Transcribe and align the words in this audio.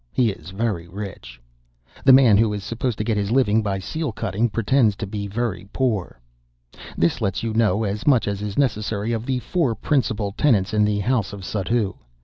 He 0.11 0.31
is 0.31 0.49
very 0.49 0.87
rich. 0.87 1.39
The 2.05 2.11
man 2.11 2.35
who 2.35 2.51
is 2.53 2.63
supposed 2.63 2.97
to 2.97 3.03
get 3.03 3.17
his 3.17 3.29
living 3.29 3.61
by 3.61 3.77
seal 3.77 4.11
cutting 4.11 4.49
pretends 4.49 4.95
to 4.95 5.05
be 5.05 5.27
very 5.27 5.67
poor. 5.73 6.19
This 6.97 7.21
lets 7.21 7.43
you 7.43 7.53
know 7.53 7.83
as 7.83 8.07
much 8.07 8.27
as 8.27 8.41
is 8.41 8.57
necessary 8.57 9.11
of 9.11 9.27
the 9.27 9.37
four 9.37 9.75
principal 9.75 10.31
tenants 10.31 10.73
in 10.73 10.85
the 10.85 11.01
house 11.01 11.33
of 11.33 11.45
Suddhoo. 11.45 11.97